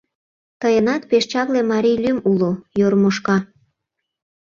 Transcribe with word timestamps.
—Тыйынат 0.61 1.01
пеш 1.09 1.23
чапле 1.31 1.61
марий 1.71 1.97
лӱм 2.03 2.17
уло: 2.31 2.51
Йормошка. 2.79 3.37